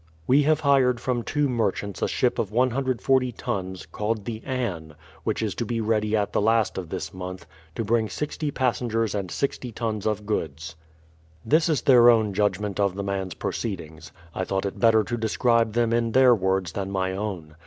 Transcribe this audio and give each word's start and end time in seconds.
We 0.25 0.41
have 0.41 0.61
hired 0.61 0.99
from 0.99 1.21
two 1.21 1.47
merchants 1.47 2.01
a 2.01 2.07
ship 2.07 2.39
of 2.39 2.51
140 2.51 3.31
tons, 3.33 3.85
called 3.85 4.25
the 4.25 4.41
Anne, 4.43 4.95
which 5.23 5.43
is 5.43 5.53
to 5.53 5.63
be 5.67 5.79
ready 5.79 6.15
the 6.31 6.41
last 6.41 6.79
of 6.79 6.89
this 6.89 7.13
month, 7.13 7.45
to 7.75 7.85
bring 7.85 8.09
sixty 8.09 8.49
passengers 8.49 9.13
and 9.13 9.29
60 9.29 9.71
tons 9.73 10.07
of 10.07 10.25
goods.... 10.25 10.75
no 11.45 11.51
BRADFORD'S 11.51 11.51
HISTORY 11.51 11.51
OF 11.51 11.51
This 11.51 11.69
is 11.69 11.81
their 11.83 12.09
own 12.09 12.33
judgment 12.33 12.79
of 12.79 12.95
the 12.95 13.03
man's 13.03 13.35
proceedings. 13.35 14.11
I 14.33 14.43
thought 14.43 14.65
it 14.65 14.79
better 14.79 15.03
to 15.03 15.17
describe 15.17 15.73
them 15.73 15.93
in 15.93 16.13
their 16.13 16.33
words 16.33 16.71
than 16.71 16.89
my 16.89 17.11
own. 17.11 17.55